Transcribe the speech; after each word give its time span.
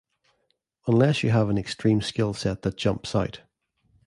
Unless 0.87 1.21
you 1.21 1.29
have 1.29 1.49
an 1.49 1.59
extreme 1.59 2.01
skill 2.01 2.33
set 2.33 2.63
that 2.63 2.75
jumps 2.75 3.13
out. 3.15 3.41